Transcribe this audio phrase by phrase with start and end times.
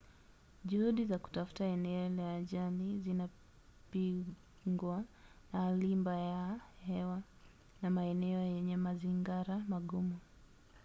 [0.65, 5.03] juhudi za kutafuta eneo la ajali zinapingwa
[5.53, 7.21] na hali mbaya ya hewa
[7.81, 10.19] na maeneo yenye mazingara magumu